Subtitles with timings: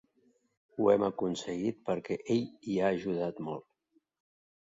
[0.77, 3.67] Ho hem aconseguit perquè ell hi ha ajudat molt.